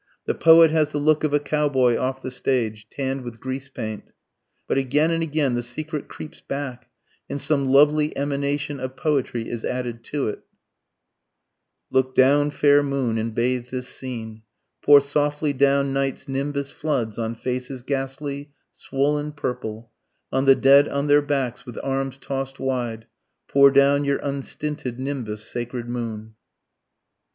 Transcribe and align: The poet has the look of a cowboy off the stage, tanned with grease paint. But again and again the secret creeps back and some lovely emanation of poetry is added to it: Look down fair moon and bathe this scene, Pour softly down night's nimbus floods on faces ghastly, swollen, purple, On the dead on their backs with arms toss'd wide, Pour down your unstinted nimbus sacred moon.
The 0.25 0.33
poet 0.33 0.71
has 0.71 0.91
the 0.91 0.97
look 0.97 1.23
of 1.23 1.31
a 1.31 1.39
cowboy 1.39 1.95
off 1.95 2.23
the 2.23 2.31
stage, 2.31 2.87
tanned 2.89 3.21
with 3.21 3.39
grease 3.39 3.69
paint. 3.69 4.01
But 4.67 4.79
again 4.79 5.11
and 5.11 5.21
again 5.21 5.53
the 5.53 5.61
secret 5.61 6.07
creeps 6.07 6.41
back 6.41 6.89
and 7.29 7.39
some 7.39 7.67
lovely 7.67 8.17
emanation 8.17 8.79
of 8.79 8.95
poetry 8.95 9.47
is 9.47 9.63
added 9.63 10.03
to 10.05 10.27
it: 10.29 10.39
Look 11.91 12.15
down 12.15 12.49
fair 12.49 12.81
moon 12.81 13.19
and 13.19 13.35
bathe 13.35 13.67
this 13.69 13.87
scene, 13.89 14.41
Pour 14.81 15.01
softly 15.01 15.53
down 15.53 15.93
night's 15.93 16.27
nimbus 16.27 16.71
floods 16.71 17.19
on 17.19 17.35
faces 17.35 17.83
ghastly, 17.83 18.49
swollen, 18.73 19.31
purple, 19.31 19.91
On 20.31 20.45
the 20.45 20.55
dead 20.55 20.89
on 20.89 21.05
their 21.09 21.21
backs 21.21 21.63
with 21.67 21.77
arms 21.83 22.17
toss'd 22.17 22.57
wide, 22.57 23.05
Pour 23.47 23.69
down 23.69 24.03
your 24.03 24.17
unstinted 24.23 24.97
nimbus 24.99 25.43
sacred 25.45 25.87
moon. 25.87 26.33